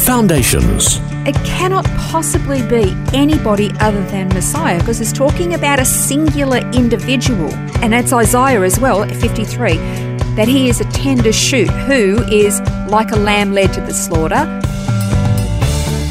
Foundations. 0.00 0.98
It 1.26 1.34
cannot 1.44 1.84
possibly 1.84 2.62
be 2.62 2.96
anybody 3.12 3.70
other 3.80 4.02
than 4.06 4.28
Messiah 4.28 4.78
because 4.78 5.00
it's 5.00 5.12
talking 5.12 5.54
about 5.54 5.78
a 5.78 5.84
singular 5.84 6.58
individual. 6.72 7.52
And 7.82 7.92
that's 7.92 8.12
Isaiah 8.12 8.62
as 8.62 8.80
well, 8.80 9.06
53, 9.06 9.74
that 10.34 10.48
he 10.48 10.68
is 10.68 10.80
a 10.80 10.84
tender 10.84 11.32
shoot 11.32 11.68
who 11.68 12.22
is 12.32 12.60
like 12.88 13.12
a 13.12 13.16
lamb 13.16 13.52
led 13.52 13.74
to 13.74 13.80
the 13.82 13.92
slaughter. 13.92 14.46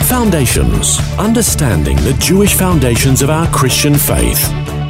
Foundations. 0.05 0.99
Understanding 1.17 1.97
the 1.97 2.15
Jewish 2.19 2.53
foundations 2.53 3.21
of 3.21 3.29
our 3.29 3.47
Christian 3.47 3.95
faith. 3.95 4.47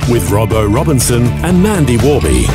With 0.09 0.29
Robbo 0.29 0.71
Robinson 0.73 1.23
and 1.43 1.61
Mandy 1.63 1.97
Warby. 1.97 2.45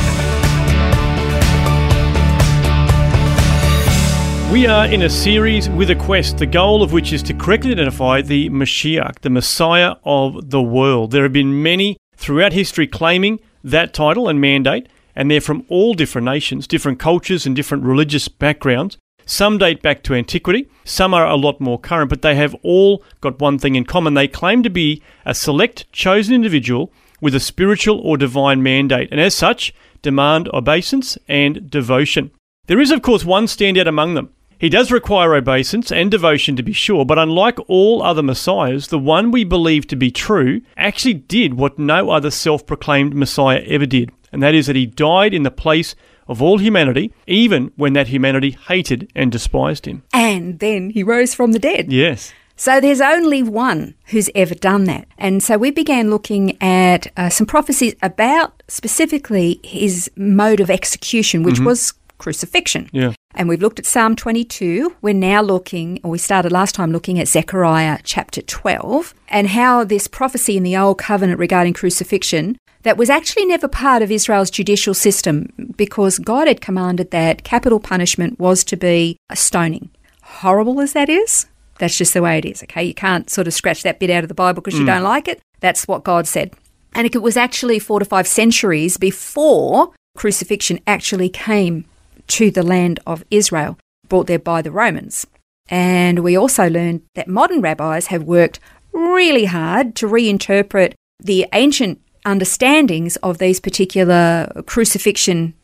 We 4.54 4.68
are 4.68 4.86
in 4.86 5.02
a 5.02 5.10
series 5.10 5.68
with 5.68 5.90
a 5.90 5.96
quest, 5.96 6.38
the 6.38 6.46
goal 6.46 6.84
of 6.84 6.92
which 6.92 7.12
is 7.12 7.24
to 7.24 7.34
correctly 7.34 7.72
identify 7.72 8.22
the 8.22 8.48
Mashiach, 8.50 9.18
the 9.18 9.28
Messiah 9.28 9.96
of 10.04 10.50
the 10.50 10.62
world. 10.62 11.10
There 11.10 11.24
have 11.24 11.32
been 11.32 11.60
many 11.60 11.96
throughout 12.14 12.52
history 12.52 12.86
claiming 12.86 13.40
that 13.64 13.92
title 13.92 14.28
and 14.28 14.40
mandate, 14.40 14.88
and 15.16 15.28
they're 15.28 15.40
from 15.40 15.66
all 15.68 15.92
different 15.94 16.26
nations, 16.26 16.68
different 16.68 17.00
cultures, 17.00 17.46
and 17.46 17.56
different 17.56 17.82
religious 17.82 18.28
backgrounds. 18.28 18.96
Some 19.26 19.58
date 19.58 19.82
back 19.82 20.04
to 20.04 20.14
antiquity, 20.14 20.68
some 20.84 21.14
are 21.14 21.26
a 21.26 21.34
lot 21.34 21.60
more 21.60 21.80
current, 21.80 22.08
but 22.08 22.22
they 22.22 22.36
have 22.36 22.54
all 22.62 23.02
got 23.20 23.40
one 23.40 23.58
thing 23.58 23.74
in 23.74 23.84
common. 23.84 24.14
They 24.14 24.28
claim 24.28 24.62
to 24.62 24.70
be 24.70 25.02
a 25.26 25.34
select, 25.34 25.90
chosen 25.90 26.32
individual 26.32 26.92
with 27.20 27.34
a 27.34 27.40
spiritual 27.40 27.98
or 27.98 28.16
divine 28.16 28.62
mandate, 28.62 29.08
and 29.10 29.20
as 29.20 29.34
such, 29.34 29.74
demand 30.00 30.48
obeisance 30.54 31.18
and 31.26 31.68
devotion. 31.68 32.30
There 32.66 32.80
is, 32.80 32.92
of 32.92 33.02
course, 33.02 33.24
one 33.24 33.46
standout 33.46 33.88
among 33.88 34.14
them. 34.14 34.30
He 34.64 34.70
does 34.70 34.90
require 34.90 35.34
obeisance 35.34 35.92
and 35.92 36.10
devotion 36.10 36.56
to 36.56 36.62
be 36.62 36.72
sure, 36.72 37.04
but 37.04 37.18
unlike 37.18 37.58
all 37.68 38.02
other 38.02 38.22
messiahs, 38.22 38.88
the 38.88 38.98
one 38.98 39.30
we 39.30 39.44
believe 39.44 39.86
to 39.88 39.94
be 39.94 40.10
true 40.10 40.62
actually 40.78 41.12
did 41.12 41.52
what 41.52 41.78
no 41.78 42.08
other 42.08 42.30
self 42.30 42.64
proclaimed 42.64 43.14
messiah 43.14 43.62
ever 43.66 43.84
did, 43.84 44.10
and 44.32 44.42
that 44.42 44.54
is 44.54 44.66
that 44.66 44.74
he 44.74 44.86
died 44.86 45.34
in 45.34 45.42
the 45.42 45.50
place 45.50 45.94
of 46.28 46.40
all 46.40 46.56
humanity, 46.56 47.12
even 47.26 47.72
when 47.76 47.92
that 47.92 48.08
humanity 48.08 48.52
hated 48.52 49.12
and 49.14 49.30
despised 49.30 49.84
him. 49.84 50.02
And 50.14 50.58
then 50.60 50.88
he 50.88 51.02
rose 51.02 51.34
from 51.34 51.52
the 51.52 51.58
dead. 51.58 51.92
Yes. 51.92 52.32
So 52.56 52.80
there's 52.80 53.02
only 53.02 53.42
one 53.42 53.94
who's 54.06 54.30
ever 54.34 54.54
done 54.54 54.84
that. 54.84 55.06
And 55.18 55.42
so 55.42 55.58
we 55.58 55.72
began 55.72 56.08
looking 56.08 56.56
at 56.62 57.12
uh, 57.18 57.28
some 57.28 57.46
prophecies 57.46 57.96
about 58.00 58.62
specifically 58.68 59.60
his 59.62 60.10
mode 60.16 60.60
of 60.60 60.70
execution, 60.70 61.42
which 61.42 61.60
was 61.60 61.92
crucifixion. 62.18 62.88
Yeah. 62.92 63.12
And 63.34 63.48
we've 63.48 63.60
looked 63.60 63.78
at 63.78 63.86
Psalm 63.86 64.14
22. 64.16 64.96
We're 65.02 65.14
now 65.14 65.42
looking, 65.42 66.00
or 66.02 66.10
we 66.10 66.18
started 66.18 66.52
last 66.52 66.74
time 66.74 66.92
looking 66.92 67.18
at 67.18 67.28
Zechariah 67.28 67.98
chapter 68.04 68.42
12, 68.42 69.14
and 69.28 69.48
how 69.48 69.84
this 69.84 70.06
prophecy 70.06 70.56
in 70.56 70.62
the 70.62 70.76
Old 70.76 70.98
Covenant 70.98 71.38
regarding 71.38 71.72
crucifixion 71.72 72.56
that 72.82 72.96
was 72.96 73.10
actually 73.10 73.46
never 73.46 73.66
part 73.66 74.02
of 74.02 74.10
Israel's 74.10 74.50
judicial 74.50 74.94
system 74.94 75.52
because 75.76 76.18
God 76.18 76.46
had 76.46 76.60
commanded 76.60 77.10
that 77.10 77.42
capital 77.42 77.80
punishment 77.80 78.38
was 78.38 78.62
to 78.64 78.76
be 78.76 79.16
a 79.30 79.36
stoning. 79.36 79.90
Horrible 80.22 80.80
as 80.80 80.92
that 80.92 81.08
is, 81.08 81.46
that's 81.78 81.96
just 81.96 82.14
the 82.14 82.22
way 82.22 82.38
it 82.38 82.44
is, 82.44 82.62
okay? 82.62 82.84
You 82.84 82.94
can't 82.94 83.28
sort 83.28 83.46
of 83.46 83.54
scratch 83.54 83.82
that 83.82 83.98
bit 83.98 84.10
out 84.10 84.22
of 84.22 84.28
the 84.28 84.34
Bible 84.34 84.62
because 84.62 84.78
you 84.78 84.84
mm. 84.84 84.88
don't 84.88 85.02
like 85.02 85.28
it. 85.28 85.40
That's 85.60 85.88
what 85.88 86.04
God 86.04 86.26
said. 86.26 86.52
And 86.94 87.06
it 87.06 87.20
was 87.20 87.36
actually 87.36 87.78
four 87.78 87.98
to 87.98 88.04
five 88.04 88.28
centuries 88.28 88.96
before 88.96 89.92
crucifixion 90.16 90.78
actually 90.86 91.28
came 91.28 91.84
to 92.28 92.50
the 92.50 92.62
land 92.62 93.00
of 93.06 93.24
Israel, 93.30 93.78
brought 94.08 94.26
there 94.26 94.38
by 94.38 94.62
the 94.62 94.70
Romans. 94.70 95.26
And 95.68 96.20
we 96.20 96.36
also 96.36 96.68
learned 96.68 97.02
that 97.14 97.28
modern 97.28 97.60
rabbis 97.60 98.08
have 98.08 98.22
worked 98.22 98.60
really 98.92 99.46
hard 99.46 99.94
to 99.96 100.06
reinterpret 100.06 100.94
the 101.18 101.46
ancient 101.52 102.00
understandings 102.24 103.16
of 103.16 103.38
these 103.38 103.60
particular 103.60 104.62
crucifixion 104.66 105.54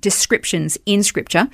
descriptions 0.00 0.78
in 0.86 1.02
Scripture. 1.02 1.48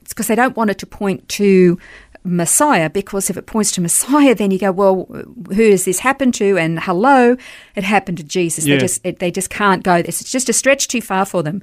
It's 0.00 0.12
because 0.12 0.28
they 0.28 0.34
don't 0.34 0.56
want 0.56 0.70
it 0.70 0.78
to 0.78 0.86
point 0.86 1.28
to 1.30 1.78
Messiah, 2.24 2.88
because 2.88 3.30
if 3.30 3.36
it 3.36 3.46
points 3.46 3.72
to 3.72 3.80
Messiah, 3.80 4.34
then 4.34 4.50
you 4.50 4.58
go, 4.58 4.70
well, 4.70 5.06
who 5.48 5.70
does 5.70 5.84
this 5.84 6.00
happen 6.00 6.30
to? 6.32 6.56
And 6.56 6.78
hello, 6.80 7.36
it 7.74 7.84
happened 7.84 8.18
to 8.18 8.24
Jesus. 8.24 8.64
Yeah. 8.64 8.76
They 8.76 8.80
just 8.80 9.00
it, 9.04 9.18
they 9.18 9.30
just 9.30 9.50
can't 9.50 9.82
go 9.82 10.02
this. 10.02 10.20
It's 10.20 10.30
just 10.30 10.48
a 10.48 10.52
stretch 10.52 10.88
too 10.88 11.00
far 11.00 11.26
for 11.26 11.42
them. 11.42 11.62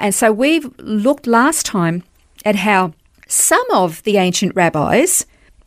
And 0.00 0.14
so 0.14 0.32
we've 0.32 0.70
looked 0.78 1.26
last 1.26 1.66
time 1.66 2.04
at 2.44 2.56
how 2.56 2.92
some 3.26 3.64
of 3.72 4.02
the 4.04 4.16
ancient 4.16 4.54
rabbis 4.54 5.26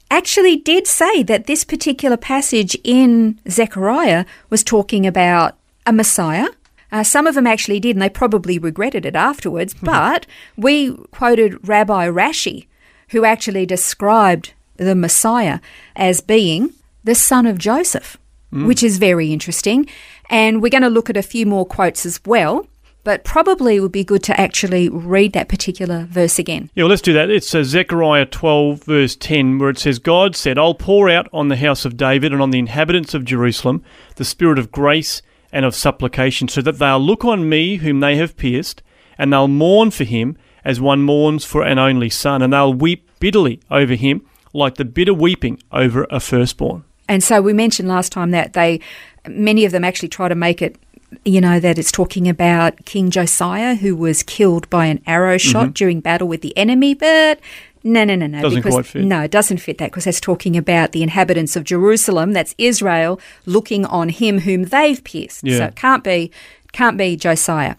actually 0.10 0.58
did 0.58 0.88
say 0.88 1.24
that 1.24 1.48
this 1.48 1.64
particular 1.64 2.18
passage 2.18 2.78
in 2.84 3.40
Zechariah 3.50 4.26
was 4.50 4.64
talking 4.64 5.06
about 5.06 5.58
a 5.86 5.94
Messiah. 5.94 6.48
Uh, 6.92 7.04
some 7.04 7.26
of 7.26 7.36
them 7.36 7.48
actually 7.48 7.80
did, 7.80 7.96
and 7.96 8.02
they 8.02 8.10
probably 8.10 8.60
regretted 8.60 9.06
it 9.06 9.16
afterwards. 9.16 9.74
But 9.74 10.26
we 10.58 10.92
quoted 11.12 11.66
Rabbi 11.68 12.08
Rashi, 12.08 12.68
who 13.10 13.24
actually 13.24 13.66
described 13.66 14.54
the 14.76 14.96
Messiah 14.96 15.60
as 15.96 16.22
being 16.22 16.74
the 17.04 17.16
son 17.16 17.46
of 17.46 17.58
Joseph, 17.58 18.18
which 18.52 18.84
is 18.84 18.98
very 18.98 19.32
interesting. 19.32 19.88
And 20.30 20.62
we're 20.62 20.70
going 20.70 20.82
to 20.82 20.90
look 20.90 21.10
at 21.10 21.18
a 21.18 21.24
few 21.24 21.46
more 21.46 21.66
quotes 21.66 22.06
as 22.06 22.20
well. 22.26 22.68
But 23.04 23.24
probably 23.24 23.78
it 23.78 23.80
would 23.80 23.92
be 23.92 24.04
good 24.04 24.24
to 24.24 24.40
actually 24.40 24.88
read 24.90 25.34
that 25.34 25.50
particular 25.50 26.06
verse 26.10 26.38
again. 26.38 26.70
Yeah, 26.76 26.84
well, 26.84 26.90
let's 26.92 27.02
do 27.02 27.14
that. 27.14 27.30
It's 27.30 27.54
uh, 27.56 27.64
Zechariah 27.64 28.26
12, 28.26 28.84
verse 28.84 29.16
10, 29.16 29.58
where 29.58 29.72
it 29.72 29.80
says, 29.80 29.98
God 29.98 30.36
said, 30.36 30.58
I'll 30.58 30.76
pour 30.76 31.10
out 31.10 31.28
on 31.34 31.48
the 31.48 31.56
house 31.56 31.84
of 31.84 31.98
David 31.98 32.32
and 32.32 32.42
on 32.42 32.52
the 32.52 32.60
inhabitants 32.60 33.14
of 33.14 33.26
Jerusalem 33.26 33.84
the 34.18 34.26
spirit 34.26 34.60
of 34.60 34.72
grace 34.72 35.22
and 35.52 35.66
of 35.66 35.76
supplication, 35.76 36.48
so 36.48 36.62
that 36.62 36.78
they'll 36.80 37.00
look 37.00 37.26
on 37.26 37.50
me 37.50 37.78
whom 37.78 38.00
they 38.00 38.16
have 38.18 38.38
pierced, 38.38 38.84
and 39.18 39.34
they'll 39.34 39.48
mourn 39.48 39.92
for 39.92 40.04
him 40.04 40.38
as 40.64 40.80
one 40.80 41.02
mourns 41.02 41.44
for 41.44 41.64
an 41.64 41.80
only 41.80 42.10
son, 42.10 42.42
and 42.42 42.54
they'll 42.54 42.74
weep 42.74 43.10
bitterly 43.20 43.60
over 43.70 43.96
him 43.96 44.26
like 44.54 44.76
the 44.76 44.86
bitter 44.86 45.14
weeping 45.14 45.62
over 45.72 46.06
a 46.10 46.20
firstborn. 46.20 46.84
And 47.08 47.24
so 47.24 47.42
we 47.42 47.54
mentioned 47.54 47.90
last 47.90 48.12
time 48.12 48.32
that 48.32 48.54
they, 48.54 48.80
many 49.28 49.66
of 49.66 49.72
them 49.72 49.84
actually 49.84 50.10
try 50.10 50.28
to 50.28 50.36
make 50.36 50.62
it, 50.62 50.78
you 51.26 51.42
know, 51.42 51.60
that 51.60 51.78
it's 51.78 51.92
talking 51.92 52.28
about 52.28 52.86
King 52.86 53.10
Josiah 53.10 53.76
who 53.76 53.96
was 53.96 54.24
killed 54.24 54.70
by 54.70 54.86
an 54.86 55.02
arrow 55.06 55.38
shot 55.38 55.74
during 55.74 56.00
battle 56.00 56.28
with 56.28 56.42
the 56.42 56.56
enemy, 56.58 56.94
but 56.94 57.40
no, 57.84 58.04
no, 58.04 58.16
no, 58.16 58.28
no. 58.28 58.42
Doesn't 58.42 58.60
because, 58.60 58.74
quite 58.74 58.86
fit. 58.86 59.04
No, 59.06 59.22
it 59.22 59.32
doesn't 59.32 59.58
fit 59.58 59.78
that 59.80 59.92
because 59.92 60.06
that's 60.06 60.20
talking 60.20 60.56
about 60.56 60.92
the 60.92 61.04
inhabitants 61.04 61.56
of 61.56 61.64
Jerusalem, 61.64 62.34
that's 62.34 62.54
Israel, 62.58 63.20
looking 63.46 63.86
on 63.86 64.10
him 64.10 64.40
whom 64.40 64.66
they've 64.66 65.04
pierced. 65.04 65.44
Yeah. 65.44 65.58
So 65.58 65.64
it 65.66 65.76
can't 65.76 66.04
be, 66.04 66.32
can't 66.72 66.98
be 66.98 67.16
Josiah. 67.16 67.76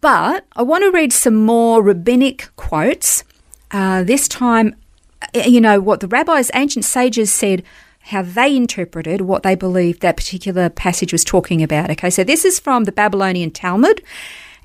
But 0.00 0.46
I 0.54 0.62
want 0.62 0.84
to 0.84 0.90
read 0.90 1.12
some 1.12 1.36
more 1.36 1.82
rabbinic 1.82 2.50
quotes. 2.56 3.24
Uh, 3.72 4.04
this 4.04 4.28
time, 4.28 4.76
uh, 5.34 5.40
you 5.40 5.60
know, 5.60 5.80
what 5.80 6.00
the 6.00 6.08
rabbis, 6.08 6.50
ancient 6.54 6.84
sages 6.84 7.32
said, 7.32 7.64
how 8.04 8.22
they 8.22 8.56
interpreted 8.56 9.22
what 9.22 9.42
they 9.42 9.54
believed 9.54 10.00
that 10.00 10.16
particular 10.16 10.68
passage 10.68 11.12
was 11.12 11.24
talking 11.24 11.62
about. 11.62 11.90
Okay, 11.90 12.10
so 12.10 12.24
this 12.24 12.44
is 12.44 12.58
from 12.58 12.84
the 12.84 12.92
Babylonian 12.92 13.50
Talmud, 13.50 14.02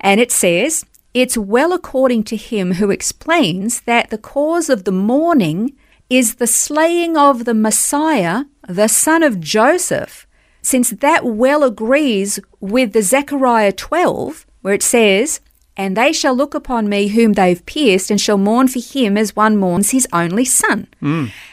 and 0.00 0.20
it 0.20 0.32
says, 0.32 0.84
It's 1.14 1.38
well 1.38 1.72
according 1.72 2.24
to 2.24 2.36
him 2.36 2.74
who 2.74 2.90
explains 2.90 3.80
that 3.82 4.10
the 4.10 4.18
cause 4.18 4.68
of 4.68 4.84
the 4.84 4.92
mourning 4.92 5.76
is 6.10 6.36
the 6.36 6.46
slaying 6.46 7.16
of 7.16 7.44
the 7.44 7.54
Messiah, 7.54 8.44
the 8.66 8.88
son 8.88 9.22
of 9.22 9.40
Joseph, 9.40 10.26
since 10.62 10.90
that 10.90 11.24
well 11.24 11.62
agrees 11.62 12.40
with 12.60 12.92
the 12.92 13.02
Zechariah 13.02 13.72
12, 13.72 14.46
where 14.62 14.74
it 14.74 14.82
says, 14.82 15.40
And 15.78 15.96
they 15.96 16.12
shall 16.12 16.34
look 16.34 16.54
upon 16.54 16.88
me 16.88 17.06
whom 17.06 17.34
they've 17.34 17.64
pierced, 17.64 18.10
and 18.10 18.20
shall 18.20 18.36
mourn 18.36 18.66
for 18.66 18.80
him 18.80 19.16
as 19.16 19.36
one 19.36 19.56
mourns 19.56 19.90
his 19.92 20.08
only 20.12 20.44
son. 20.44 20.88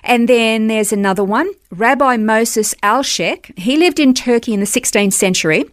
And 0.03 0.27
then 0.27 0.67
there's 0.67 0.91
another 0.91 1.23
one, 1.23 1.51
Rabbi 1.69 2.17
Moses 2.17 2.73
Alshek. 2.81 3.57
He 3.57 3.77
lived 3.77 3.99
in 3.99 4.15
Turkey 4.15 4.53
in 4.55 4.59
the 4.59 4.65
16th 4.65 5.13
century, 5.13 5.65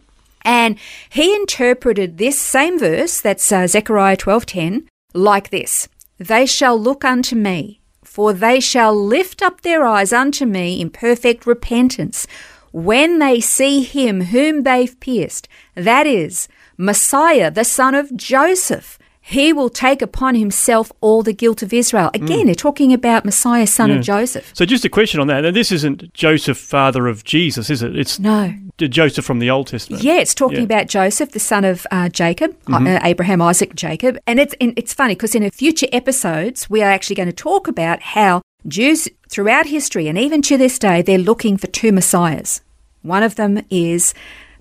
and 0.43 0.79
he 1.09 1.35
interpreted 1.35 2.19
this 2.19 2.39
same 2.39 2.79
verse, 2.79 3.21
that's 3.21 3.51
uh, 3.51 3.67
Zechariah 3.67 4.19
12:10, 4.19 4.87
like 5.15 5.49
this: 5.49 5.89
They 6.19 6.45
shall 6.45 6.79
look 6.79 7.05
unto 7.07 7.35
me, 7.35 7.81
for 8.05 8.35
they 8.35 8.61
shall 8.61 8.95
lift 8.95 9.41
up 9.41 9.63
their 9.63 9.83
eyes 9.85 10.13
unto 10.13 10.45
me 10.45 10.79
in 10.81 10.91
perfect 10.91 11.47
repentance 11.47 12.27
when 12.73 13.19
they 13.19 13.39
see 13.41 13.83
him 13.83 14.23
whom 14.23 14.63
they've 14.63 14.99
pierced, 14.99 15.47
that 15.75 16.07
is, 16.07 16.49
Messiah, 16.83 17.49
the 17.51 17.65
son 17.65 17.95
of 17.95 18.15
Joseph. 18.17 18.99
He 19.25 19.53
will 19.53 19.71
take 19.71 20.03
upon 20.03 20.35
himself 20.35 20.91
all 21.01 21.23
the 21.23 21.33
guilt 21.33 21.63
of 21.63 21.73
Israel. 21.73 22.11
Again, 22.13 22.47
they're 22.47 22.57
talking 22.57 22.93
about 22.93 23.25
Messiah, 23.25 23.69
son 23.69 23.93
of 23.93 24.03
Joseph. 24.03 24.51
So 24.53 24.65
just 24.65 24.85
a 24.85 24.89
question 24.89 25.21
on 25.21 25.29
that. 25.29 25.43
Now, 25.43 25.53
this 25.53 25.71
isn't 25.71 26.13
Joseph, 26.13 26.59
father 26.59 27.07
of 27.07 27.23
Jesus, 27.23 27.71
is 27.71 27.85
it? 27.85 27.97
It's 27.97 28.19
No. 28.19 28.53
Joseph 28.79 29.25
from 29.25 29.39
the 29.39 29.49
Old 29.49 29.69
Testament. 29.69 30.03
Yeah, 30.03 30.19
it's 30.19 30.35
talking 30.35 30.59
Yeah. 30.59 30.65
about 30.65 30.89
Joseph, 30.89 31.31
the 31.31 31.39
son 31.39 31.65
of 31.65 31.87
uh, 31.93 32.09
Jacob, 32.09 32.57
uh, 32.69 32.99
Abraham, 33.05 33.41
Isaac, 33.41 33.77
Jacob, 33.77 34.19
and 34.27 34.41
it's 34.41 34.57
and 34.61 34.73
it's 34.77 34.93
funny 34.93 35.15
because 35.15 35.37
in 35.37 35.45
a 35.45 35.53
future 35.53 35.87
episodes 35.93 36.69
we 36.69 36.83
are 36.83 36.91
actually 36.91 37.15
going 37.15 37.29
to 37.29 37.33
talk 37.33 37.69
about 37.69 38.03
how 38.03 38.43
Jews 38.67 39.09
throughout 39.29 39.67
history 39.67 40.09
and 40.09 40.19
even 40.19 40.43
to 40.43 40.59
this 40.59 40.81
day 40.81 41.01
they're 41.01 41.17
looking 41.31 41.57
for 41.57 41.69
two 41.69 41.93
messiahs. 41.93 42.61
One 43.03 43.23
of 43.23 43.37
them 43.37 43.63
is 43.71 44.15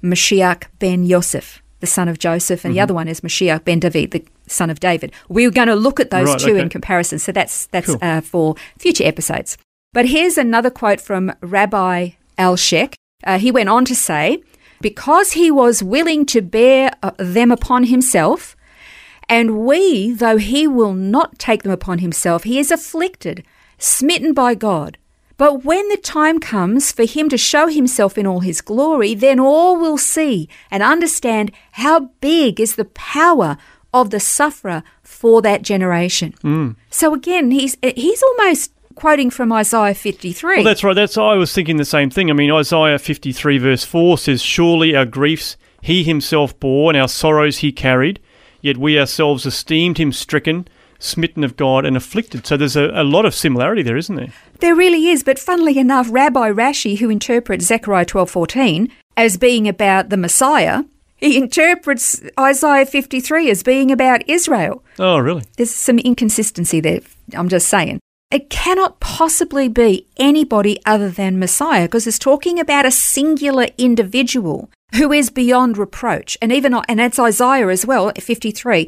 Mashiach 0.03 0.65
ben 0.77 1.03
Yosef, 1.03 1.63
the 1.81 1.87
son 1.87 2.07
of 2.07 2.17
Joseph, 2.17 2.63
and 2.63 2.73
the 2.73 2.79
other 2.79 2.93
one 2.93 3.07
is 3.07 3.21
Mashiach 3.21 3.65
ben 3.65 3.79
David, 3.79 4.11
the 4.11 4.23
son 4.47 4.69
of 4.69 4.79
David. 4.79 5.11
We're 5.27 5.51
going 5.51 5.67
to 5.67 5.75
look 5.75 5.99
at 5.99 6.09
those 6.11 6.29
Right, 6.29 6.39
two 6.39 6.55
in 6.55 6.69
comparison, 6.69 7.19
so 7.19 7.31
that's 7.31 7.65
that's 7.67 7.87
Cool. 7.87 7.97
uh, 8.01 8.21
for 8.21 8.55
future 8.77 9.03
episodes. 9.03 9.57
But 9.93 10.05
here's 10.05 10.37
another 10.37 10.69
quote 10.69 11.01
from 11.01 11.33
Rabbi 11.41 12.11
Al 12.37 12.55
Shek. 12.55 12.95
Uh, 13.25 13.37
he 13.37 13.51
went 13.51 13.69
on 13.69 13.83
to 13.85 13.93
say, 13.95 14.41
because 14.79 15.33
he 15.33 15.51
was 15.51 15.83
willing 15.83 16.25
to 16.27 16.41
bear 16.41 16.91
uh, 17.03 17.11
them 17.17 17.51
upon 17.51 17.83
himself, 17.85 18.55
and 19.29 19.59
we, 19.59 20.11
though 20.11 20.37
he 20.37 20.67
will 20.67 20.93
not 20.93 21.37
take 21.37 21.63
them 21.63 21.71
upon 21.71 21.99
himself, 21.99 22.43
he 22.43 22.57
is 22.57 22.71
afflicted, 22.71 23.43
smitten 23.77 24.33
by 24.33 24.55
God. 24.55 24.97
But 25.41 25.65
when 25.65 25.89
the 25.89 25.97
time 25.97 26.39
comes 26.39 26.91
for 26.91 27.03
him 27.03 27.27
to 27.29 27.35
show 27.35 27.65
himself 27.65 28.15
in 28.15 28.27
all 28.27 28.41
his 28.41 28.61
glory, 28.61 29.15
then 29.15 29.39
all 29.39 29.75
will 29.75 29.97
see 29.97 30.47
and 30.69 30.83
understand 30.83 31.51
how 31.71 32.11
big 32.21 32.59
is 32.59 32.75
the 32.75 32.85
power 32.85 33.57
of 33.91 34.11
the 34.11 34.19
sufferer 34.19 34.83
for 35.01 35.41
that 35.41 35.63
generation. 35.63 36.35
Hmm. 36.43 36.73
So 36.91 37.15
again, 37.15 37.49
he's 37.49 37.75
he's 37.81 38.21
almost 38.21 38.71
quoting 38.93 39.31
from 39.31 39.51
Isaiah 39.51 39.95
53. 39.95 40.57
Well, 40.57 40.63
that's 40.63 40.83
right. 40.83 40.93
That's 40.93 41.17
I 41.17 41.33
was 41.33 41.51
thinking 41.51 41.77
the 41.77 41.85
same 41.85 42.11
thing. 42.11 42.29
I 42.29 42.33
mean, 42.33 42.51
Isaiah 42.51 42.99
53 42.99 43.57
verse 43.57 43.83
4 43.83 44.19
says, 44.19 44.43
"Surely 44.43 44.95
our 44.95 45.05
griefs 45.05 45.57
he 45.81 46.03
himself 46.03 46.59
bore, 46.59 46.91
and 46.91 46.97
our 47.01 47.07
sorrows 47.07 47.57
he 47.57 47.71
carried, 47.71 48.19
yet 48.61 48.77
we 48.77 48.99
ourselves 48.99 49.47
esteemed 49.47 49.97
him 49.97 50.11
stricken, 50.11 50.67
smitten 50.99 51.43
of 51.43 51.57
God, 51.57 51.83
and 51.83 51.97
afflicted." 51.97 52.45
So 52.45 52.57
there's 52.57 52.75
a, 52.75 52.91
a 52.93 53.03
lot 53.03 53.25
of 53.25 53.33
similarity 53.33 53.81
there, 53.81 53.97
isn't 53.97 54.15
there? 54.15 54.33
There 54.61 54.75
really 54.75 55.07
is, 55.07 55.23
but 55.23 55.39
funnily 55.39 55.79
enough, 55.79 56.07
Rabbi 56.11 56.51
Rashi, 56.51 56.99
who 56.99 57.09
interprets 57.09 57.65
Zechariah 57.65 58.05
12:14 58.05 58.89
as 59.17 59.35
being 59.35 59.67
about 59.67 60.09
the 60.09 60.17
Messiah, 60.17 60.83
he 61.17 61.35
interprets 61.35 62.21
Isaiah 62.39 62.85
53 62.85 63.49
as 63.49 63.63
being 63.63 63.91
about 63.91 64.27
Israel. 64.29 64.83
Oh, 64.99 65.17
really? 65.17 65.43
There's 65.57 65.73
some 65.73 65.97
inconsistency 65.97 66.79
there. 66.79 66.99
I'm 67.33 67.49
just 67.49 67.69
saying. 67.69 67.99
It 68.29 68.51
cannot 68.51 68.99
possibly 68.99 69.67
be 69.67 70.05
anybody 70.17 70.79
other 70.85 71.09
than 71.09 71.39
Messiah 71.39 71.85
because 71.85 72.05
it's 72.05 72.19
talking 72.19 72.59
about 72.59 72.85
a 72.85 72.91
singular 72.91 73.67
individual 73.79 74.69
who 74.93 75.11
is 75.11 75.31
beyond 75.31 75.77
reproach. 75.79 76.37
And 76.39 76.51
even 76.51 76.75
and 76.87 76.99
that's 76.99 77.17
Isaiah 77.17 77.69
as 77.69 77.83
well, 77.83 78.11
53. 78.15 78.87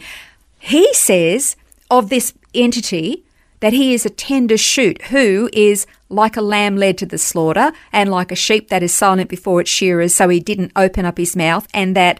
He 0.59 0.93
says 0.93 1.55
of 1.89 2.09
this 2.09 2.33
entity 2.53 3.23
that 3.63 3.71
he 3.71 3.93
is 3.93 4.05
a 4.05 4.09
tender 4.09 4.57
shoot 4.57 5.01
who 5.03 5.49
is 5.53 5.87
like 6.09 6.35
a 6.35 6.41
lamb 6.41 6.75
led 6.75 6.97
to 6.97 7.05
the 7.05 7.17
slaughter 7.17 7.71
and 7.93 8.11
like 8.11 8.29
a 8.29 8.35
sheep 8.35 8.67
that 8.67 8.83
is 8.83 8.93
silent 8.93 9.29
before 9.29 9.61
its 9.61 9.69
shearers, 9.69 10.13
so 10.13 10.27
he 10.27 10.41
didn't 10.41 10.73
open 10.75 11.05
up 11.05 11.17
his 11.17 11.33
mouth, 11.33 11.65
and 11.73 11.95
that 11.95 12.19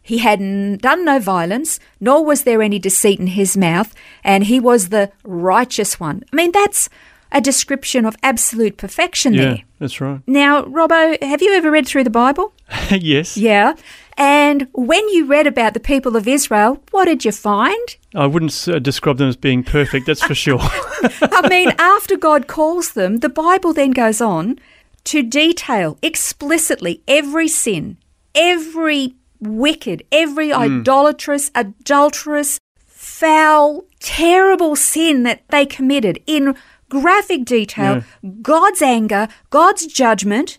he 0.00 0.18
had 0.18 0.38
done 0.80 1.04
no 1.04 1.18
violence, 1.18 1.80
nor 1.98 2.24
was 2.24 2.44
there 2.44 2.62
any 2.62 2.78
deceit 2.78 3.18
in 3.18 3.26
his 3.26 3.56
mouth, 3.56 3.92
and 4.22 4.44
he 4.44 4.60
was 4.60 4.90
the 4.90 5.10
righteous 5.24 5.98
one. 5.98 6.22
I 6.32 6.36
mean, 6.36 6.52
that's 6.52 6.88
a 7.32 7.40
description 7.40 8.06
of 8.06 8.14
absolute 8.22 8.76
perfection 8.76 9.34
Yeah, 9.34 9.40
there. 9.42 9.62
that's 9.80 10.00
right. 10.00 10.20
Now, 10.28 10.62
Robbo, 10.62 11.20
have 11.24 11.42
you 11.42 11.52
ever 11.54 11.72
read 11.72 11.88
through 11.88 12.04
the 12.04 12.10
Bible? 12.10 12.52
yes. 12.90 13.36
Yeah. 13.36 13.74
And 14.16 14.68
when 14.72 15.08
you 15.08 15.26
read 15.26 15.46
about 15.46 15.74
the 15.74 15.80
people 15.80 16.16
of 16.16 16.28
Israel, 16.28 16.82
what 16.90 17.06
did 17.06 17.24
you 17.24 17.32
find? 17.32 17.96
I 18.14 18.26
wouldn't 18.26 18.68
uh, 18.68 18.78
describe 18.78 19.18
them 19.18 19.28
as 19.28 19.36
being 19.36 19.64
perfect. 19.64 20.06
That's 20.06 20.22
for 20.22 20.34
sure. 20.34 20.60
I 20.62 21.48
mean, 21.48 21.72
after 21.78 22.16
God 22.16 22.46
calls 22.46 22.92
them, 22.92 23.18
the 23.18 23.28
Bible 23.28 23.72
then 23.72 23.90
goes 23.90 24.20
on 24.20 24.58
to 25.04 25.22
detail 25.22 25.98
explicitly 26.02 27.02
every 27.08 27.48
sin, 27.48 27.98
every 28.34 29.14
wicked, 29.40 30.04
every 30.10 30.52
idolatrous, 30.52 31.50
adulterous, 31.54 32.58
foul, 32.86 33.84
terrible 34.00 34.76
sin 34.76 35.22
that 35.24 35.42
they 35.48 35.66
committed 35.66 36.22
in 36.26 36.54
graphic 36.88 37.44
detail, 37.44 38.02
God's 38.42 38.82
anger, 38.82 39.28
God's 39.50 39.86
judgment. 39.86 40.58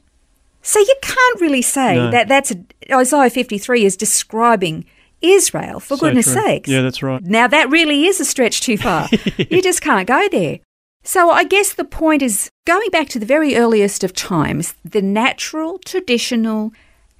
So 0.65 0.79
you 0.79 0.95
can't 1.01 1.41
really 1.41 1.61
say 1.61 1.95
No. 1.95 2.09
that 2.11 2.27
that's 2.27 2.51
Isaiah 2.91 3.29
53 3.29 3.85
is 3.85 3.95
describing 3.95 4.85
Israel, 5.21 5.79
for 5.79 5.95
So 5.95 6.05
goodness 6.07 6.25
true. 6.25 6.41
sakes. 6.41 6.67
Yeah, 6.69 6.81
that's 6.81 7.03
right. 7.03 7.21
Now, 7.23 7.47
that 7.47 7.69
really 7.69 8.05
is 8.05 8.19
a 8.19 8.25
stretch 8.25 8.61
too 8.61 8.77
far. 8.77 9.07
you 9.37 9.61
just 9.61 9.81
can't 9.81 10.07
go 10.07 10.27
there. 10.29 10.59
So, 11.03 11.29
I 11.29 11.43
guess 11.43 11.73
the 11.73 11.85
point 11.85 12.21
is 12.23 12.49
going 12.65 12.89
back 12.89 13.09
to 13.09 13.19
the 13.19 13.25
very 13.27 13.55
earliest 13.55 14.03
of 14.03 14.11
times, 14.13 14.73
the 14.83 15.03
natural, 15.03 15.77
traditional, 15.85 16.71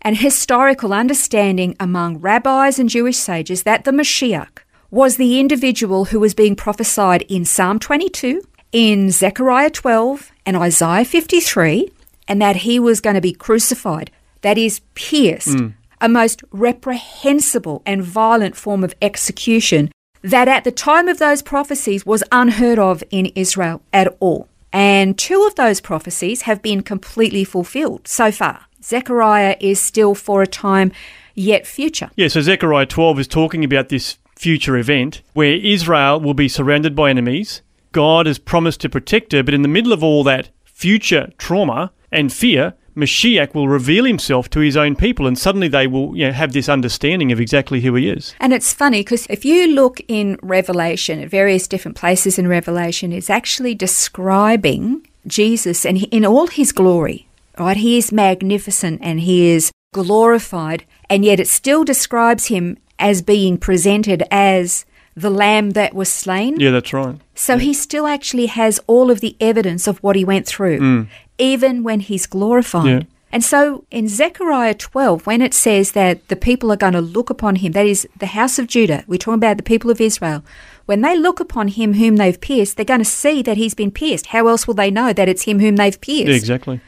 and 0.02 0.18
historical 0.18 0.92
understanding 0.92 1.76
among 1.80 2.18
rabbis 2.18 2.80
and 2.80 2.90
Jewish 2.90 3.18
sages 3.18 3.62
that 3.64 3.84
the 3.86 3.92
Mashiach 3.92 4.58
was 4.90 5.18
the 5.18 5.40
individual 5.40 6.06
who 6.06 6.20
was 6.20 6.34
being 6.34 6.56
prophesied 6.56 7.22
in 7.24 7.46
Psalm 7.46 7.78
22, 7.80 8.42
in 8.72 9.12
Zechariah 9.12 9.70
12, 9.70 10.32
and 10.48 10.58
Isaiah 10.58 11.06
53, 11.06 11.92
and 12.28 12.42
that 12.42 12.58
he 12.58 12.80
was 12.80 13.02
going 13.02 13.16
to 13.16 13.22
be 13.22 13.34
crucified, 13.34 14.12
that 14.42 14.58
is, 14.58 14.82
pierced, 14.94 15.58
mm. 15.58 15.74
a 16.02 16.10
most 16.10 16.44
reprehensible 16.52 17.82
and 17.86 18.04
violent 18.04 18.56
form 18.56 18.84
of 18.84 18.94
execution 19.02 19.92
that 20.22 20.48
at 20.48 20.64
the 20.64 20.72
time 20.72 21.08
of 21.08 21.20
those 21.20 21.44
prophecies 21.44 22.06
was 22.06 22.24
unheard 22.32 22.80
of 22.80 23.04
in 23.12 23.28
Israel 23.36 23.82
at 23.94 24.16
all. 24.20 24.48
And 24.74 25.18
two 25.18 25.46
of 25.46 25.56
those 25.56 25.80
prophecies 25.80 26.42
have 26.42 26.62
been 26.62 26.82
completely 26.82 27.44
fulfilled 27.44 28.08
so 28.08 28.32
far. 28.32 28.66
Zechariah 28.84 29.56
is 29.60 29.80
still 29.80 30.16
for 30.16 30.42
a 30.42 30.48
time 30.48 30.92
yet 31.36 31.68
future. 31.68 32.10
Yeah, 32.16 32.28
so 32.28 32.42
Zechariah 32.42 32.88
12 32.88 33.20
is 33.20 33.28
talking 33.28 33.64
about 33.64 33.90
this 33.90 34.18
future 34.36 34.78
event 34.78 35.22
where 35.34 35.54
Israel 35.54 36.20
will 36.20 36.34
be 36.34 36.48
surrounded 36.48 36.96
by 36.96 37.10
enemies. 37.10 37.62
God 37.92 38.26
has 38.26 38.40
promised 38.40 38.82
to 38.82 38.90
protect 38.90 39.32
her, 39.32 39.44
but 39.44 39.54
in 39.54 39.62
the 39.62 39.68
middle 39.68 39.94
of 39.94 40.04
all 40.04 40.24
that 40.24 40.50
future 40.66 41.32
trauma 41.38 41.92
and 42.12 42.32
fear, 42.32 42.74
Mashiach 42.96 43.54
will 43.54 43.68
reveal 43.68 44.06
himself 44.06 44.50
to 44.52 44.60
his 44.62 44.78
own 44.78 44.96
people, 44.96 45.28
and 45.28 45.38
suddenly 45.38 45.68
they 45.68 45.86
will 45.86 46.16
you 46.16 46.28
know, 46.28 46.32
have 46.32 46.54
this 46.54 46.70
understanding 46.70 47.32
of 47.32 47.42
exactly 47.42 47.82
who 47.82 47.94
he 47.96 48.10
is. 48.10 48.34
And 48.40 48.54
it's 48.54 48.74
funny 48.74 49.02
because 49.02 49.28
if 49.30 49.44
you 49.44 49.68
look 49.68 50.02
in 50.08 50.40
Revelation, 50.42 51.20
at 51.20 51.30
various 51.30 51.68
different 51.68 51.98
places 51.98 52.40
in 52.40 52.48
Revelation, 52.48 53.12
it's 53.12 53.30
actually 53.30 53.76
describing 53.76 55.06
Jesus 55.28 55.86
and 55.86 56.04
in 56.04 56.26
all 56.26 56.48
his 56.48 56.72
glory, 56.72 57.28
right? 57.60 57.78
He 57.78 57.98
is 57.98 58.12
magnificent 58.12 59.02
and 59.04 59.20
he 59.20 59.48
is 59.50 59.72
glorified, 59.94 60.86
and 61.10 61.26
yet 61.26 61.40
it 61.40 61.48
still 61.48 61.84
describes 61.84 62.48
him 62.48 62.78
as 62.98 63.22
being 63.22 63.58
presented 63.58 64.24
as 64.32 64.86
the 65.16 65.30
lamb 65.30 65.72
that 65.72 65.94
was 65.94 66.10
slain. 66.10 66.60
Yeah, 66.60 66.72
that's 66.72 66.92
right. 66.92 67.16
So 67.34 67.58
he 67.58 67.74
still 67.74 68.06
actually 68.06 68.48
has 68.48 68.80
all 68.88 69.10
of 69.10 69.22
the 69.22 69.36
evidence 69.40 69.88
of 69.88 69.98
what 70.00 70.16
he 70.16 70.26
went 70.26 70.46
through, 70.46 70.80
mm. 70.80 71.08
Even 71.38 71.84
when 71.84 72.00
he's 72.00 72.26
glorified. 72.26 72.86
Yeah. 72.86 73.02
And 73.32 73.44
so 73.44 73.84
in 73.92 74.08
Zechariah 74.08 74.76
12, 74.76 75.28
when 75.28 75.42
it 75.42 75.54
says 75.54 75.92
that 75.92 76.26
the 76.30 76.38
people 76.38 76.72
are 76.72 76.78
going 76.78 76.94
to 76.94 77.02
look 77.02 77.30
upon 77.30 77.58
him, 77.58 77.74
that 77.74 77.86
is 77.86 78.08
the 78.18 78.28
house 78.28 78.58
of 78.58 78.68
Judah, 78.68 79.04
we're 79.08 79.18
talking 79.18 79.36
about 79.36 79.58
the 79.58 79.64
people 79.64 79.92
of 79.92 80.00
Israel, 80.00 80.44
when 80.86 81.02
they 81.02 81.18
look 81.18 81.40
upon 81.40 81.70
him 81.70 81.96
whom 81.96 82.16
they've 82.16 82.40
pierced, 82.40 82.78
they're 82.78 82.86
going 82.86 83.02
to 83.02 83.06
see 83.06 83.42
that 83.42 83.58
he's 83.58 83.74
been 83.74 83.92
pierced. 83.92 84.28
How 84.28 84.48
else 84.48 84.68
will 84.68 84.74
they 84.74 84.92
know 84.92 85.12
that 85.12 85.28
it's 85.28 85.44
him 85.44 85.60
whom 85.60 85.76
they've 85.76 86.00
pierced? 86.00 86.30
Yeah, 86.30 86.36
exactly. 86.36 86.80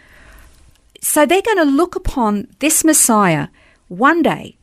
So 1.02 1.26
they're 1.26 1.42
going 1.42 1.58
to 1.58 1.64
look 1.64 1.96
upon 1.96 2.48
this 2.60 2.84
Messiah 2.84 3.48
one 3.88 4.22
day. 4.22 4.56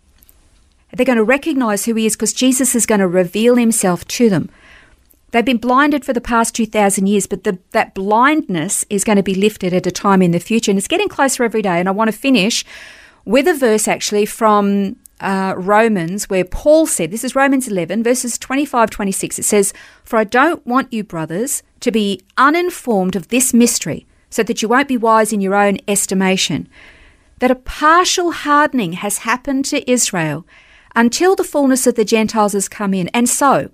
They're 0.93 1.05
going 1.05 1.19
to 1.19 1.25
recognize 1.25 1.85
who 1.85 1.95
he 1.95 2.07
is 2.07 2.15
because 2.15 2.33
Jesus 2.33 2.75
is 2.75 2.87
going 2.87 3.01
to 3.01 3.09
reveal 3.09 3.57
himself 3.57 4.07
to 4.09 4.31
them. 4.31 4.49
They've 5.35 5.45
been 5.45 5.57
blinded 5.57 6.05
for 6.05 6.13
the 6.13 6.21
past 6.21 6.55
2,000 6.55 7.09
years, 7.09 7.27
but 7.27 7.43
the, 7.43 7.59
that 7.73 7.93
blindness 7.93 8.85
is 8.89 9.03
going 9.03 9.17
to 9.17 9.23
be 9.25 9.35
lifted 9.35 9.75
at 9.75 9.85
a 9.85 9.91
time 9.91 10.23
in 10.23 10.31
the 10.31 10.39
future. 10.39 10.71
And 10.71 10.79
it's 10.79 10.87
getting 10.87 11.09
closer 11.09 11.43
every 11.43 11.61
day. 11.61 11.81
And 11.81 11.89
I 11.89 11.91
want 11.91 12.07
to 12.07 12.17
finish 12.17 12.65
with 13.25 13.49
a 13.49 13.55
verse 13.55 13.89
actually 13.89 14.27
from 14.27 14.95
uh, 15.19 15.55
Romans, 15.57 16.31
where 16.31 16.45
Paul 16.45 16.87
said, 16.87 17.11
this 17.11 17.25
is 17.25 17.35
Romans 17.35 17.67
11, 17.67 18.05
verses 18.05 18.39
25 18.39 18.91
26. 18.91 19.41
It 19.41 19.43
says, 19.43 19.73
For 20.05 20.21
I 20.21 20.23
don't 20.23 20.65
want 20.65 20.93
you, 20.93 21.03
brothers, 21.03 21.65
to 21.81 21.91
be 21.91 22.21
uninformed 22.39 23.17
of 23.17 23.27
this 23.27 23.53
mystery, 23.53 24.07
so 24.31 24.45
that 24.45 24.63
you 24.63 24.69
won't 24.69 24.87
be 24.87 24.97
wise 24.97 25.33
in 25.33 25.41
your 25.41 25.57
own 25.57 25.79
estimation, 25.89 26.69
that 27.41 27.51
a 27.51 27.57
partial 27.57 28.31
hardening 28.31 28.93
has 28.93 29.19
happened 29.19 29.65
to 29.65 29.91
Israel 29.91 30.47
until 30.95 31.35
the 31.35 31.43
fullness 31.43 31.89
of 31.89 31.97
the 31.97 32.05
Gentiles 32.05 32.53
has 32.53 32.69
come 32.69 32.95
in. 32.95 33.09
And 33.09 33.29
so, 33.29 33.71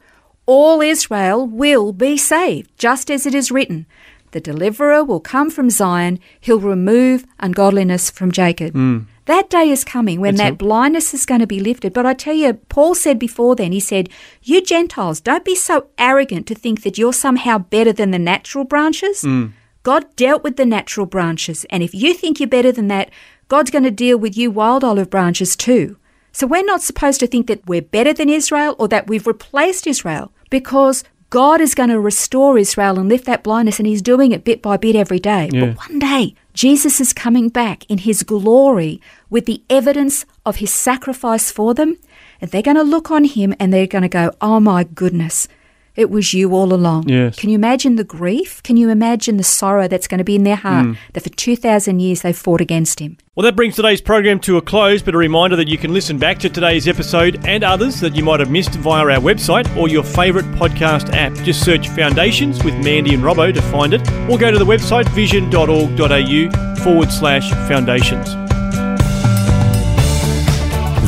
all 0.50 0.80
Israel 0.80 1.46
will 1.46 1.92
be 1.92 2.16
saved, 2.16 2.68
just 2.76 3.08
as 3.08 3.24
it 3.24 3.34
is 3.40 3.52
written. 3.52 3.86
The 4.32 4.40
deliverer 4.40 5.04
will 5.04 5.20
come 5.20 5.48
from 5.48 5.70
Zion, 5.70 6.18
he'll 6.40 6.58
remove 6.74 7.24
ungodliness 7.38 8.10
from 8.10 8.32
Jacob. 8.32 8.72
Hmm. 8.72 8.98
That 9.26 9.48
day 9.48 9.70
is 9.70 9.84
coming 9.84 10.18
when 10.20 10.34
It's 10.34 10.42
that 10.42 10.54
a- 10.54 10.56
blindness 10.56 11.14
is 11.14 11.24
going 11.30 11.40
to 11.40 11.46
be 11.46 11.60
lifted. 11.60 11.92
But 11.92 12.04
I 12.04 12.14
tell 12.14 12.34
you, 12.34 12.54
Paul 12.54 12.96
said 12.96 13.16
before 13.20 13.54
then, 13.54 13.70
he 13.70 13.78
said, 13.78 14.08
You 14.42 14.60
Gentiles, 14.60 15.20
don't 15.20 15.44
be 15.44 15.54
so 15.54 15.86
arrogant 15.98 16.48
to 16.48 16.56
think 16.56 16.82
that 16.82 16.98
you're 16.98 17.12
somehow 17.12 17.58
better 17.58 17.92
than 17.92 18.10
the 18.10 18.18
natural 18.32 18.64
branches. 18.64 19.22
Hmm. 19.22 19.46
God 19.84 20.04
dealt 20.16 20.42
with 20.42 20.56
the 20.56 20.66
natural 20.66 21.06
branches. 21.06 21.64
And 21.70 21.82
if 21.84 21.94
you 21.94 22.12
think 22.12 22.40
you're 22.40 22.48
better 22.58 22.72
than 22.72 22.88
that, 22.88 23.10
God's 23.46 23.70
going 23.70 23.84
to 23.84 23.90
deal 24.04 24.18
with 24.18 24.36
you 24.36 24.50
wild 24.50 24.82
olive 24.82 25.10
branches 25.10 25.54
too. 25.54 25.96
So 26.32 26.46
we're 26.46 26.64
not 26.72 26.82
supposed 26.82 27.20
to 27.20 27.26
think 27.28 27.46
that 27.46 27.66
we're 27.68 27.82
better 27.96 28.12
than 28.12 28.28
Israel 28.28 28.74
or 28.80 28.88
that 28.88 29.06
we've 29.08 29.26
replaced 29.26 29.86
Israel 29.86 30.32
because 30.50 31.04
God 31.30 31.60
is 31.60 31.76
going 31.76 31.90
to 31.90 32.00
restore 32.00 32.58
Israel 32.58 32.98
and 32.98 33.08
lift 33.08 33.24
that 33.26 33.44
blindness, 33.44 33.78
and 33.78 33.86
He's 33.86 34.02
doing 34.02 34.32
it 34.32 34.44
bit 34.44 34.60
by 34.60 34.76
bit 34.76 34.96
every 34.96 35.20
day. 35.20 35.48
Yeah. 35.52 35.66
But 35.66 35.88
one 35.88 35.98
day, 36.00 36.34
Jesus 36.54 37.00
is 37.00 37.12
coming 37.12 37.48
back 37.48 37.88
in 37.88 37.98
His 37.98 38.24
glory 38.24 39.00
with 39.30 39.46
the 39.46 39.62
evidence 39.70 40.26
of 40.44 40.56
His 40.56 40.72
sacrifice 40.72 41.50
for 41.52 41.72
them, 41.72 41.98
and 42.40 42.50
they're 42.50 42.62
going 42.62 42.76
to 42.76 42.82
look 42.82 43.12
on 43.12 43.24
Him 43.24 43.54
and 43.60 43.72
they're 43.72 43.86
going 43.86 44.02
to 44.02 44.08
go, 44.08 44.32
Oh 44.40 44.58
my 44.58 44.82
goodness, 44.82 45.46
it 45.96 46.10
was 46.10 46.32
you 46.34 46.54
all 46.54 46.72
along. 46.72 47.08
Yes. 47.08 47.36
Can 47.38 47.50
you 47.50 47.54
imagine 47.56 47.96
the 47.96 48.04
grief? 48.04 48.62
Can 48.62 48.76
you 48.76 48.88
imagine 48.90 49.36
the 49.36 49.42
sorrow 49.44 49.88
that's 49.88 50.06
going 50.08 50.18
to 50.18 50.24
be 50.24 50.36
in 50.36 50.44
their 50.44 50.56
heart 50.56 50.86
Mm. 50.86 50.96
that 51.14 51.22
for 51.22 51.30
2,000 51.30 52.00
years 52.00 52.22
they 52.22 52.32
fought 52.32 52.60
against 52.60 53.00
Him? 53.00 53.16
Well, 53.36 53.44
that 53.44 53.56
brings 53.56 53.76
today's 53.76 54.00
program 54.00 54.38
to 54.40 54.56
a 54.56 54.62
close, 54.62 55.02
but 55.02 55.14
a 55.14 55.18
reminder 55.18 55.56
that 55.56 55.68
you 55.68 55.78
can 55.78 55.92
listen 55.94 56.18
back 56.18 56.38
to 56.40 56.48
today's 56.50 56.86
episode 56.88 57.40
and 57.46 57.64
others 57.64 58.00
that 58.00 58.14
you 58.14 58.22
might 58.22 58.40
have 58.40 58.50
missed 58.50 58.74
via 58.74 59.04
our 59.04 59.20
website 59.20 59.74
or 59.76 59.88
your 59.88 60.02
favourite 60.04 60.46
podcast 60.56 61.12
app. 61.14 61.32
Just 61.44 61.64
search 61.64 61.88
Foundations 61.88 62.62
with 62.64 62.74
Mandy 62.84 63.14
and 63.14 63.22
Robbo 63.22 63.52
to 63.54 63.62
find 63.62 63.94
it, 63.94 64.00
or 64.28 64.36
go 64.38 64.50
to 64.50 64.58
the 64.58 64.64
website 64.66 65.08
vision.org.au 65.10 66.74
forward 66.84 67.10
slash 67.12 67.50
foundations. 67.68 68.49